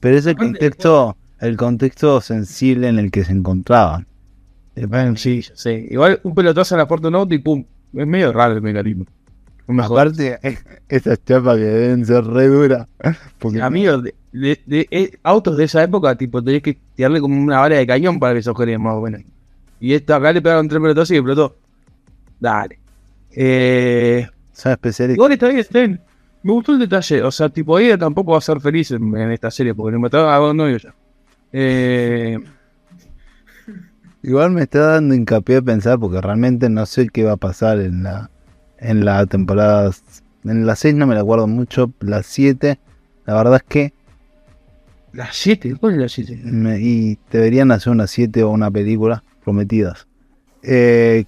[0.00, 4.06] Pero ese contexto, el contexto sensible en el que se encontraban.
[4.76, 5.86] Eh, bueno, Sí, ya sé.
[5.90, 7.64] Igual un pelotazo a la puerta de un auto y pum.
[7.94, 9.06] Es medio raro el mecanismo.
[9.82, 10.38] Aparte,
[10.88, 12.86] esas chapas que deben ser re duras.
[13.38, 17.40] Porque Amigos, de, de- de- eh, autos de esa época, tipo, tenés que tirarle como
[17.40, 19.22] una bala de cañón para que se ojeren más o menos.
[19.80, 21.56] Y esto acá le pegaron tres pelotazos y explotó.
[22.40, 22.78] Dale.
[23.30, 25.16] Eh, son especiales.
[25.16, 26.00] igual está bien, está bien.
[26.42, 27.22] Me gustó el detalle.
[27.22, 29.98] O sea, tipo, ella tampoco va a ser feliz en, en esta serie porque le
[29.98, 30.94] mataron a dos novios ya.
[31.52, 32.38] Eh,
[34.24, 37.78] Igual me está dando hincapié a pensar porque realmente no sé qué va a pasar
[37.80, 38.30] en la
[38.78, 39.90] en la temporada.
[40.44, 41.92] En la 6 no me la acuerdo mucho.
[42.00, 42.78] La 7,
[43.26, 43.92] la verdad es que.
[45.12, 46.40] la 7, ¿cuál es la 7?
[46.42, 50.06] me- y deberían hacer una 7 o una película prometidas.
[50.62, 51.24] Eh,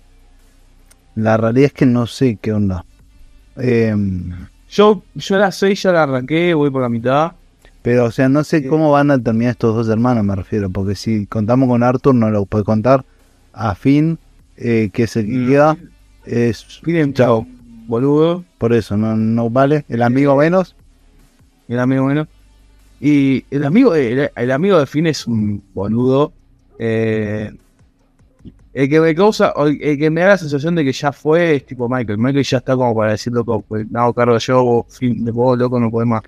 [1.15, 2.85] la realidad es que no sé qué onda.
[3.57, 4.33] Em,
[4.71, 7.33] Yo, yo a la 6 ya la arranqué, voy por la mitad.
[7.87, 8.67] Pero, o sea, no sé Eh.
[8.67, 10.69] cómo van a terminar estos dos hermanos, me refiero.
[10.71, 13.05] Porque si contamos con Arthur, no lo puede contar.
[13.53, 14.19] A Finn,
[14.57, 15.47] eh, que que Mm.
[15.49, 15.77] queda,
[16.25, 16.81] es.
[16.85, 17.47] Miren, Chao.
[17.87, 18.43] boludo.
[18.59, 19.85] Por eso, no, no vale.
[19.89, 20.75] El amigo menos.
[21.69, 22.27] el amigo bueno.
[23.01, 26.33] Y el amigo, el, el amigo de Finn es un boludo.
[26.81, 27.53] Eh,
[28.75, 31.67] el que me causa, el, que me da la sensación de que ya fue es
[31.67, 32.19] tipo Michael.
[32.19, 35.57] Michael ya está como para decir, loco, pues me hago cargo yo, Finn, de vos,
[35.57, 36.23] loco, no podés más.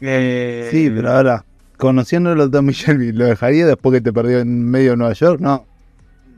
[0.00, 1.44] Eh, Sí, pero ahora,
[1.76, 5.40] conociéndolo a Tommy Shelby, ¿lo dejaría después que te perdió en medio de Nueva York?
[5.40, 5.64] No.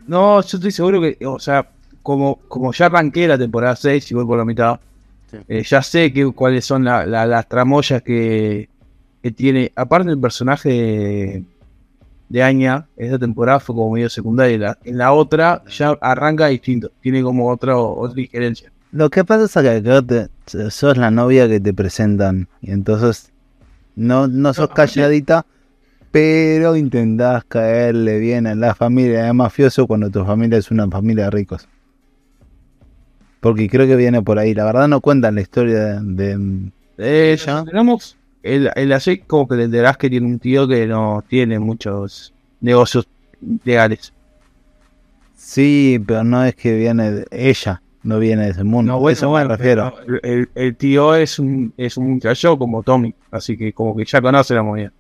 [0.07, 1.69] No, yo estoy seguro que, o sea,
[2.03, 4.81] como, como ya arranqué la temporada 6 y voy por la mitad,
[5.49, 8.69] eh, ya sé que, cuáles son la- la- las tramoyas que,
[9.23, 9.71] que tiene.
[9.77, 11.45] Aparte el personaje de,
[12.31, 14.57] de Aña, esta temporada fue como medio secundaria.
[14.59, 18.73] la- en la otra ya arranca distinto, tiene como otra, otra injerencia.
[18.93, 20.01] Lo que pasa es que acá
[20.47, 23.31] te- sos la novia que te presentan y entonces
[23.99, 25.45] no, no sos calladita,
[26.11, 31.25] pero intentás caerle bien a la familia de mafioso cuando tu familia es una familia
[31.25, 31.69] de ricos.
[33.41, 34.55] Porque creo que viene por ahí.
[34.55, 36.37] La verdad no cuentan la historia de...
[36.97, 37.65] de- Ya.
[37.65, 41.59] tenemos el, el así como que te enterás que tiene un tío que no tiene
[41.59, 43.07] muchos negocios
[43.65, 44.13] legales.
[45.37, 48.93] Sí, pero no es que viene de ella, no viene de ese mundo.
[48.93, 49.95] No, bueno, Eso me refiero.
[50.23, 54.55] El, tío es un, es un muchacho como Tommy, así que como que ya conoce
[54.55, 54.93] la movida.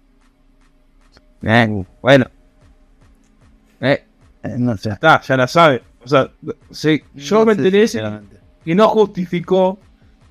[1.42, 2.26] Eh, bueno.
[3.80, 4.04] Eh,
[4.42, 4.90] Eh, no sé.
[4.90, 5.82] está, ya la sabe.
[6.04, 6.30] O sea,
[6.70, 7.86] sí, yo No me enteré
[8.64, 9.78] que no justificó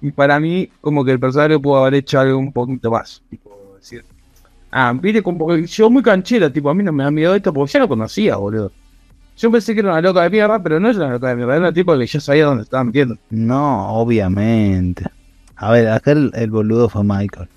[0.01, 3.21] y para mí como que el personaje pudo haber hecho algo un poquito más.
[3.30, 4.03] Tipo, decir,
[4.71, 7.53] ah, viste, como porque yo muy canchera, tipo, a mí no me da miedo esto
[7.53, 8.71] porque ya lo conocía, boludo.
[9.38, 11.54] Yo pensé que era una loca de mierda, pero no es una loca de mierda,
[11.54, 13.17] era una tipo que ya sabía dónde estaba metiendo.
[13.30, 15.06] No, obviamente.
[15.56, 17.47] A ver, acá el, el boludo fue Michael.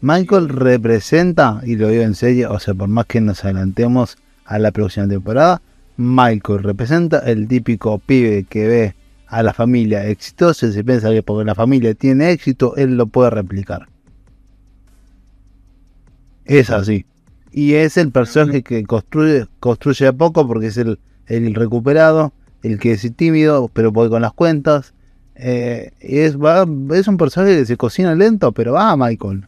[0.00, 4.58] Michael representa, y lo digo en serio, o sea, por más que nos adelantemos a
[4.58, 5.62] la próxima temporada,
[5.96, 8.94] Michael representa el típico pibe que ve
[9.28, 13.06] a la familia exitosa y se piensa que porque la familia tiene éxito, él lo
[13.06, 13.88] puede replicar.
[16.44, 17.06] Es así.
[17.56, 22.32] Y es el personaje que construye, construye a poco porque es el, el recuperado,
[22.64, 24.92] el que es tímido, pero puede con las cuentas.
[25.36, 29.44] Eh, y es, va- es un personaje que se cocina lento, pero va, Michael.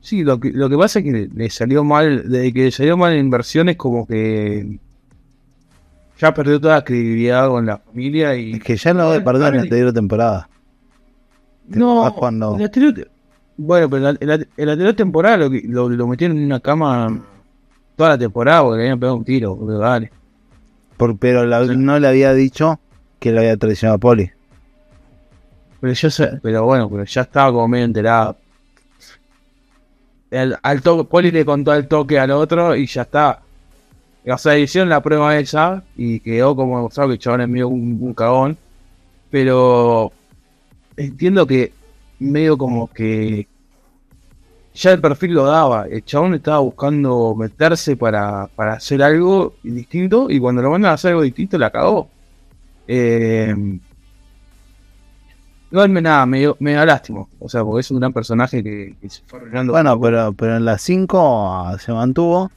[0.00, 2.70] Sí, lo que, lo que pasa es que le, le salió mal, desde que le
[2.70, 4.78] salió mal en inversiones, como que
[6.20, 8.52] ya perdió toda la credibilidad con la familia y...
[8.52, 10.48] Es que ya había perdido en la anterior temporada.
[11.68, 13.10] No, cuando- la anterior-
[13.58, 17.20] bueno, pero en la anterior temporada lo, lo, lo metieron en una cama
[17.96, 20.10] toda la temporada porque le habían pegado un tiro, boludo, dale.
[20.96, 22.80] Por- pero la- no le había dicho
[23.18, 24.30] que le había traicionado a Polly.
[25.80, 28.36] Pero yo sé, pero bueno, pero ya estaba como medio enterado.
[30.30, 33.40] Al, al toque, Poli le contó al toque al otro y ya está.
[34.30, 37.68] O sea, hicieron la prueba esa y quedó como demostrado que el chabón es medio
[37.68, 38.56] un, un cagón.
[39.30, 40.12] Pero
[40.96, 41.72] entiendo que
[42.18, 43.46] medio como que
[44.74, 45.86] ya el perfil lo daba.
[45.88, 50.94] El chabón estaba buscando meterse para, para hacer algo distinto y cuando lo mandan a
[50.94, 52.08] hacer algo distinto la cagó.
[52.86, 53.54] Eh,
[55.70, 57.26] Igual me nada, me da lástima.
[57.38, 59.72] O sea, porque es un gran personaje que, que se fue arruinando.
[59.72, 62.50] Bueno, pero, pero en las 5 se mantuvo.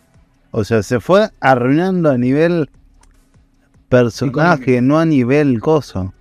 [0.51, 2.69] O sea, se fue arruinando a nivel
[3.89, 6.13] personaje, no a nivel coso.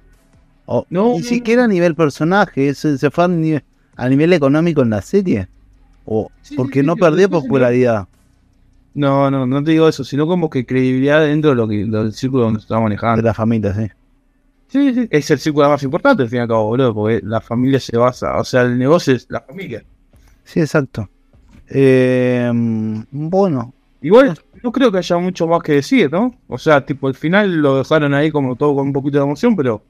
[0.73, 3.65] O, No, ni siquiera a nivel personaje, se, se fue a nivel,
[3.97, 5.49] a nivel económico en la serie.
[6.05, 8.07] O Sí, porque sí, no perdió popularidad.
[8.95, 12.13] No, no, no te digo eso, sino como que credibilidad dentro de lo que, del
[12.13, 13.23] círculo donde se estaba De manejando.
[13.23, 13.89] la familia, sí.
[14.69, 17.41] Sí, sí, es el círculo más importante al fin y al cabo, boludo, porque la
[17.41, 19.85] familia se basa, o sea, el negocio es la familia.
[20.45, 21.09] Sí, exacto.
[21.69, 22.51] Eh,
[23.11, 26.35] bueno, Igual, no creo que haya mucho más que decir, ¿no?
[26.49, 29.55] O sea, tipo, al final lo dejaron ahí como todo con un poquito de emoción,
[29.57, 29.83] pero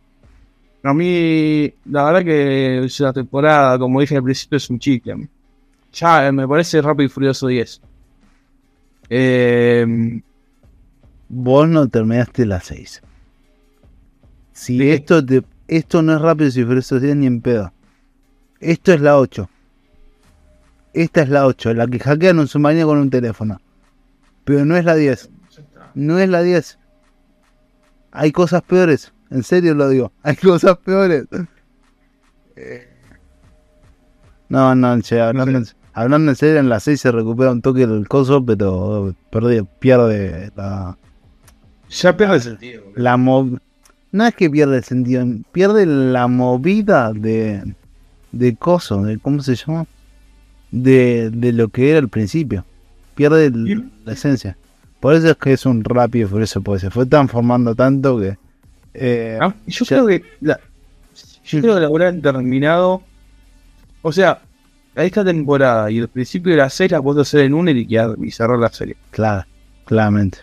[0.83, 5.29] a mí, la verdad que es una temporada, como dije al principio, es un chicle.
[5.93, 7.81] Ya eh, me parece Rápido y Furioso 10.
[9.11, 10.21] Eh,
[11.29, 13.03] vos no terminaste la 6.
[14.53, 14.91] Si Sí.
[14.91, 17.73] esto te, esto no es rápido si Furioso 10 ni en pedo.
[18.61, 19.49] Esto es la 8.
[20.93, 23.61] Esta es la 8, la que hackean un submarino con un teléfono.
[24.45, 25.31] Pero no es la 10.
[25.95, 26.79] No es la 10.
[28.13, 29.13] Hay cosas peores.
[29.31, 30.13] En serio lo digo.
[30.23, 31.27] Hay cosas peores.
[32.57, 32.87] Eh.
[34.49, 37.87] No, no, che, hablando, en- hablando en serio, en la 6 se recupera un toque
[37.87, 40.99] del coso, pero pierde, pierde la,
[41.89, 42.83] ya pierde el sentido.
[42.97, 43.61] la mov-
[44.13, 47.75] No es que pierde el sentido, pierde la movida de,
[48.33, 49.87] de coso, de cómo se llama,
[50.73, 52.65] de, de lo que era al principio.
[53.15, 54.57] Pierde el- la esencia.
[54.99, 58.37] Por eso es que es un rápido y furioso, porque se fue transformando tanto que...
[58.95, 60.61] eh, Ah, Yo ya- creo que la,
[61.45, 63.03] yo creo que la hubieran terminado.
[64.03, 64.41] O sea,
[64.97, 67.87] a esta temporada y el principio de la serie la puedo hacer en una y
[68.23, 68.97] y cerrar la serie.
[69.11, 69.47] Claro,
[69.85, 70.39] claramente.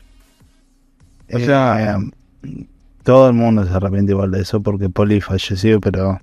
[1.34, 1.98] O sea-
[2.44, 2.66] Eh,
[3.04, 6.20] todo el mundo se arrepiente igual de eso porque Poli falleció, pero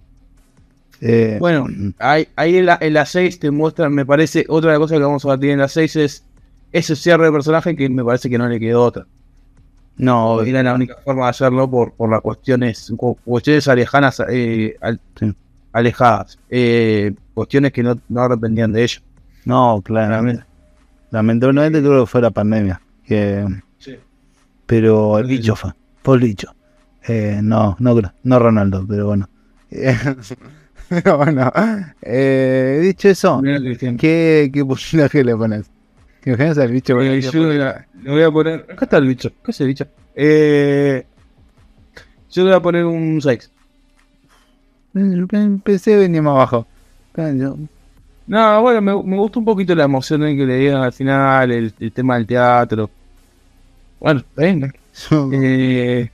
[1.00, 1.66] Eh, Bueno,
[1.98, 4.98] ahí, ahí en, la, en la 6 te muestran, me parece, otra de las cosas
[4.98, 6.24] que vamos a batir en la 6 es
[6.72, 9.06] ese cierre de personaje que me parece que no le quedó otra.
[9.96, 14.76] No, Era la única forma de hacerlo por, por las cuestiones, cu- cuestiones alejanas, eh,
[14.80, 15.32] al- Sí.
[15.72, 19.00] alejadas, eh, cuestiones que no, no dependían de ello.
[19.44, 20.44] no, claramente.
[21.10, 22.80] Lamentablemente creo que fue la pandemia.
[23.06, 23.44] Que,
[24.66, 25.70] pero el bicho fue,
[26.14, 26.48] el bicho.
[27.06, 29.28] Eh, no, no, creo, no Ronaldo, pero bueno.
[30.88, 31.50] Pero bueno,
[32.02, 33.40] eh, dicho eso.
[33.98, 35.70] ¿qué, qué personaje le pones?
[36.24, 36.98] ¿Te imaginas al bicho?
[37.02, 37.58] Eh, yo le
[38.10, 38.66] voy a- a poner.
[38.70, 39.30] Acá está el bicho.
[39.44, 39.86] ¿Qué es el bicho?
[40.14, 41.04] Eh,
[42.30, 43.50] yo le voy a poner un 6.
[44.94, 46.66] Empecé venía más abajo.
[48.26, 51.74] No, bueno, me, me gustó un poquito la emoción que le dieron al final, el,
[51.78, 52.88] el tema del teatro.
[54.00, 56.10] Bueno, yo- Eh,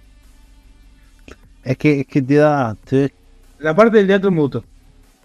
[1.63, 3.13] es que es que te da, te-
[3.61, 4.65] la parte del teatro me gustó.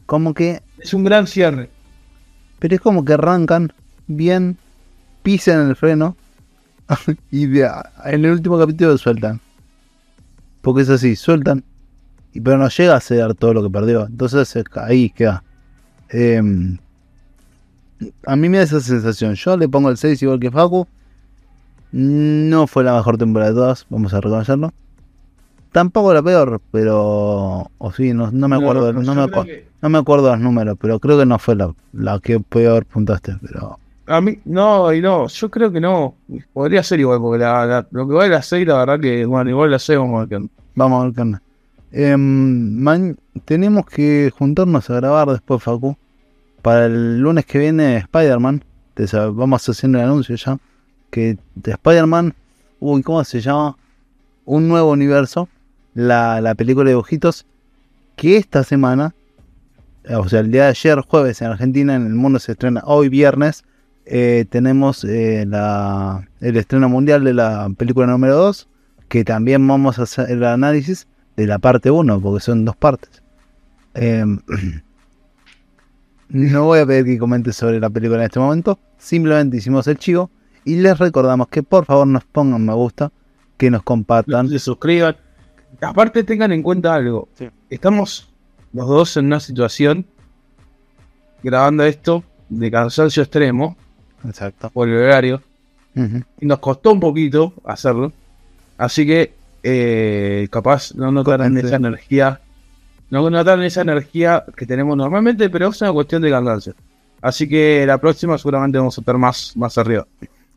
[0.05, 1.69] como que, Es un gran cierre.
[2.59, 3.71] pero es como que arrancan
[4.07, 4.57] bien,
[5.25, 6.15] pisan el freno
[7.31, 7.69] y de-
[8.05, 9.41] en el último capítulo sueltan.
[10.61, 11.63] Porque es así, sueltan,
[12.33, 14.05] y pero no llega a ser todo lo que perdió.
[14.05, 15.43] Entonces es- ahí queda.
[16.09, 16.77] Em,
[18.25, 19.33] a mí me da esa sensación.
[19.35, 20.87] Yo le pongo el 6 igual que Facu.
[21.91, 24.73] No fue la mejor temporada de todas, vamos a reconocerlo.
[25.71, 27.69] Tampoco la peor, pero.
[27.77, 28.93] O sí, no, no me acuerdo.
[28.93, 32.19] No, me, que- no me acuerdo los números, pero creo que no fue la, la
[32.19, 33.37] que peor puntaste.
[33.41, 36.15] Pero A mí, no, y no, yo creo que no.
[36.53, 39.49] Podría ser igual, porque la, lo que va de la 6, la verdad que, bueno,
[39.49, 40.41] igual la 6 vamos a ver
[40.75, 45.97] vamos a ver man- tenemos que juntarnos a grabar después, Facu.
[46.61, 48.63] Para el lunes que viene, Spider-Man.
[49.33, 50.57] Vamos haciendo el anuncio ya.
[51.09, 52.33] Que de Spider-Man.
[52.79, 53.77] Uy, ¿cómo se llama?
[54.45, 55.47] Un nuevo universo.
[55.93, 57.45] La, la película de dibujitos.
[58.15, 59.13] Que esta semana.
[60.03, 62.81] eh, O sea, el día de ayer, jueves en Argentina, en el mundo se estrena
[62.85, 63.63] hoy viernes.
[64.05, 68.69] Eh, tenemos eh, la, el estreno mundial de la película número 2.
[69.07, 73.21] Que también vamos a hacer el análisis de la parte 1, porque son dos partes.
[73.93, 74.39] Em,
[76.29, 79.97] no voy a pedir que comentes sobre la película en este momento, simplemente hicimos el
[79.97, 80.29] chivo
[80.63, 83.11] y les recordamos que por favor nos pongan me gusta,
[83.57, 84.49] que nos compartan.
[84.49, 85.15] se suscriban.
[85.81, 87.29] Aparte tengan en cuenta algo.
[87.35, 87.49] Sí.
[87.69, 88.33] Estamos
[88.73, 90.05] los dos en una situación
[91.43, 93.77] grabando esto de cansancio extremo
[94.27, 94.69] Exacto.
[94.69, 95.41] por el horario.
[96.41, 98.11] Y nos costó un poquito hacerlo.
[98.77, 99.33] Así que
[99.63, 102.41] eh, capaz no notaron esa energía.
[103.09, 106.73] No notaron esa energía que tenemos normalmente, pero es una cuestión de cansancio.
[107.21, 110.05] Así que la próxima seguramente vamos a estar más, más arriba.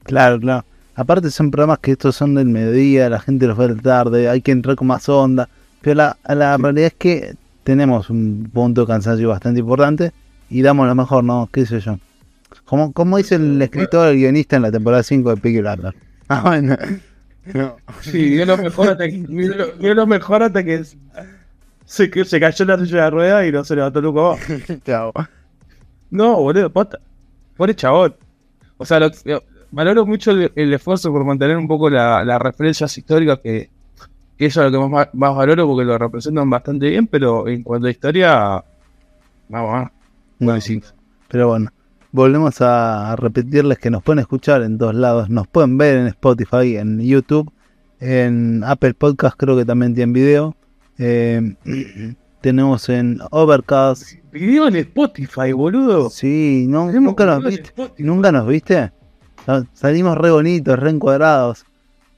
[0.03, 0.65] Claro, claro.
[0.97, 4.43] Aparte son programas que estos son del mediodía, la gente los ve de tarde, hay
[4.43, 5.49] que entrar con más onda.
[5.81, 10.13] Pero la, la realidad es que tenemos un punto de cansancio bastante importante
[10.51, 11.49] y damos lo mejor, ¿no?
[11.53, 11.99] ¿Qué sé yo?
[12.69, 15.97] Como, como dice el escritor, el guionista en la temporada 5 de Peaky Blinders.
[16.31, 16.77] Ah, bueno.
[17.55, 17.77] No.
[18.03, 20.83] Sí, dio lo mejor hasta que, dio lo, dio lo mejor hasta que
[21.87, 24.39] se, que se cayó la silla de rueda y no se levantó nunca.
[24.85, 25.11] Chao.
[26.11, 26.99] No, boludo, posta.
[27.57, 28.15] Pobre chabón.
[28.77, 32.41] O sea, lo- lo- valoro mucho el, el esfuerzo por mantener un poco la- las
[32.43, 33.71] referencias históricas que,
[34.37, 37.63] que eso es lo que más, más valoro porque lo representan bastante bien, pero en
[37.63, 38.63] cuanto a historia,
[39.49, 39.91] vamos, vamos.
[40.41, 40.83] No, Buenísimo.
[41.29, 41.71] pero bueno,
[42.13, 46.77] volvemos a, repetirles que nos pueden escuchar en todos lados, nos pueden ver en Spotify,
[46.77, 47.51] en YouTube,
[48.01, 50.57] en Apple Podcast creo que también tienen video.
[50.99, 51.55] Eh,
[52.41, 54.13] tenemos en Overcast.
[54.33, 56.11] Video en Spotify, boludo.
[56.11, 57.73] Sí, no, nunca nos viste.
[57.99, 58.93] ¿Nunca nos viste?
[59.45, 61.65] Sa- Salimos re bonitos, re encuadrados.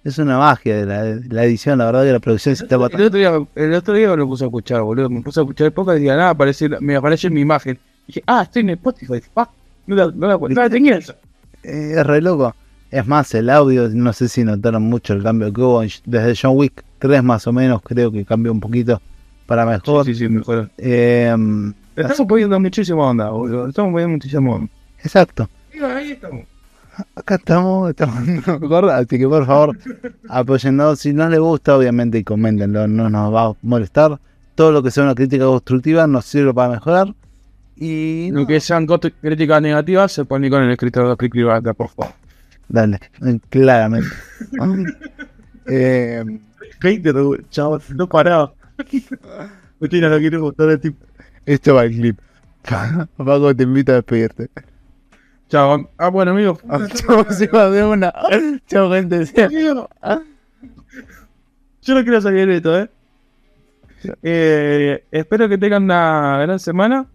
[0.03, 2.77] Es una magia de la, de la edición, la verdad que la producción se está
[2.77, 5.11] El otro, día, el otro día me lo puse a escuchar, boludo.
[5.11, 7.79] Me puse a escuchar el podcast y dije, nada, aparece, me aparece mi imagen.
[8.05, 9.21] Y dije, ah, estoy en Spotify.
[9.37, 9.49] Ah,
[9.87, 11.17] no la, no la, no la tenía esa.
[11.63, 12.55] Eh, es re loco.
[12.91, 16.57] Es más, el audio, no sé si notaron mucho el cambio que hubo desde John
[16.57, 19.01] Wick 3 más o menos, creo que cambió un poquito
[19.47, 20.05] para mejor.
[20.05, 20.71] Sí, sí, sí, mejor.
[20.79, 21.35] Eh,
[21.97, 23.69] Le estamos poniendo muchísima onda, boludo.
[23.69, 24.69] Estamos poniendo muchísima onda.
[25.03, 25.49] exacto.
[25.83, 26.45] Ahí estamos.
[27.15, 28.19] Acá estamos, estamos
[28.93, 29.79] así que por favor,
[30.29, 30.99] apoyennos.
[30.99, 34.19] Si no les gusta, obviamente coméntenlo, no nos va a molestar.
[34.55, 37.15] Todo lo que sea una crítica constructiva nos sirve para mejorar.
[37.81, 42.13] Y Lo que sean críticas negativas se ponen con el escritor de por favor.
[42.69, 44.11] dale, eh, claramente.
[45.67, 46.23] eh,
[47.49, 48.53] chaval, no paraba.
[49.81, 51.07] Usted no quiere gustar el tipo.
[51.47, 52.19] esto va el clip.
[53.17, 54.51] Paco, te invito a despedirte.
[55.49, 55.91] Chao.
[55.97, 56.61] Ah, bueno, amigo.
[56.95, 58.13] Chau, encima de una.
[58.67, 59.25] Chau, gente.
[61.83, 62.91] Yo no quiero salir de esto, ¿eh?
[64.23, 67.07] Eh, espero que tengan una gran semana.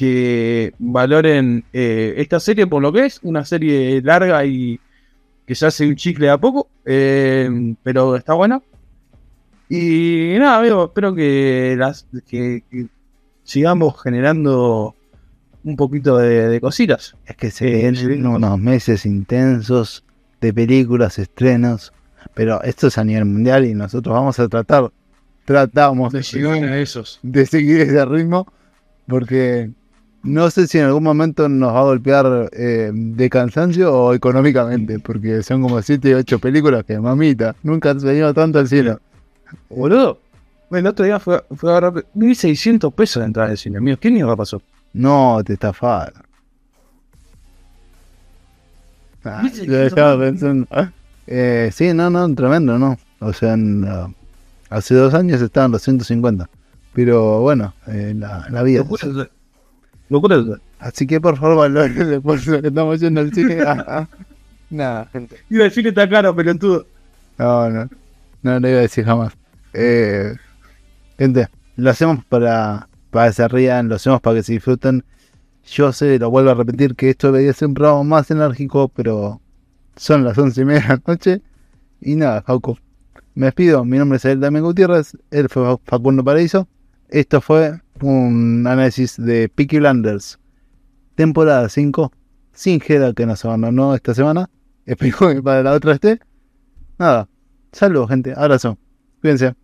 [0.00, 3.20] Que valoren eh, esta serie por lo que es.
[3.22, 4.80] Una serie larga y
[5.46, 6.68] que se hace un chicle a poco.
[6.86, 8.62] eh, pero está buena.
[9.68, 12.86] Y nada, amigo, espero que, las, que, que
[13.44, 14.96] sigamos generando
[15.64, 17.14] un poquito de, de cositas.
[17.26, 20.02] Es que se vienen unos meses intensos
[20.40, 21.92] de películas, estrenos,
[22.32, 24.90] pero esto es a nivel mundial y nosotros vamos a tratar,
[25.44, 27.20] tratamos De llegar a esos.
[27.22, 28.50] de seguir ese ritmo,
[29.06, 29.70] porque
[30.22, 34.98] no sé si en algún momento nos va a golpear eh, de cansancio o económicamente,
[34.98, 39.00] porque son como 7 8 películas que, mamita, nunca han venido tanto al cielo.
[39.68, 40.18] Boludo.
[40.70, 43.80] El otro día fue, fue a agarrar 1600 pesos de entrada al cine.
[43.80, 44.62] Mío, ¿qué mierda pasó?
[44.92, 46.22] No, te estafaron.
[49.24, 50.66] Ah, ¿Viste yo que estaba eso- pensando.
[51.26, 52.98] Eh, sí, no, no, tremendo, ¿no?
[53.20, 53.86] O sea, en,
[54.68, 56.48] hace dos años estaban los 150.
[56.92, 58.84] Pero bueno, eh, la, la vida.
[60.10, 60.42] Locura
[60.80, 61.06] así.
[61.06, 63.58] que por favor valoren el esfuerzo que estamos haciendo al cine.
[63.66, 64.08] Ah, ah.
[64.68, 65.36] Nada, gente.
[65.48, 66.86] Iba el cine está caro, pelotudo.
[67.38, 67.88] No, no.
[68.42, 69.32] No lo iba a decir jamás.
[69.72, 70.34] Eh,
[71.18, 75.04] gente, lo hacemos para, para que se rían, lo hacemos para que se disfruten.
[75.64, 79.40] Yo sé, lo vuelvo a repetir, que esto debería ser un programa más enérgico, pero
[79.96, 81.42] son las once y media de la noche.
[82.00, 82.78] Y nada, Jauco.
[83.34, 86.66] Me despido, mi nombre es Damián Gutiérrez, él fue Facundo Paraíso.
[87.08, 90.38] Esto fue un análisis de Peaky Blinders,
[91.14, 92.12] temporada 5,
[92.52, 94.50] sin Gera que nos abandonó esta semana.
[94.86, 96.20] Espero que para la otra esté.
[96.98, 97.28] Nada,
[97.72, 98.78] saludos gente, abrazo,
[99.20, 99.59] cuídense.